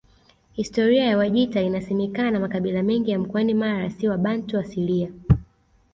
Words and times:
Historia 0.53 1.05
ya 1.05 1.17
Wajita 1.17 1.61
Inasemekana 1.61 2.39
makabila 2.39 2.83
mengi 2.83 3.11
ya 3.11 3.19
mkoani 3.19 3.53
Mara 3.53 3.89
si 3.89 4.07
wabantu 4.07 4.57
asilia 4.59 5.11